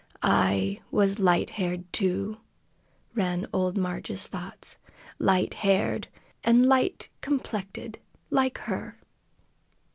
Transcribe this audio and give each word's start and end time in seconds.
"I 0.23 0.81
was 0.89 1.19
light 1.19 1.51
haired, 1.51 1.93
too!" 1.93 2.37
ran 3.13 3.45
old 3.53 3.77
Marg's 3.77 4.25
thoughts. 4.25 4.79
"Light 5.19 5.53
haired, 5.53 6.07
an' 6.43 6.63
light 6.63 7.09
complected, 7.21 7.99
like 8.31 8.57
her!" 8.57 8.99